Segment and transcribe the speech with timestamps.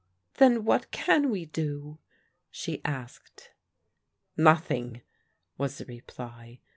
[0.39, 1.99] "Then what can we do?"
[2.49, 3.51] she asked.
[4.35, 5.03] "Nothing,"
[5.59, 6.59] was the reply.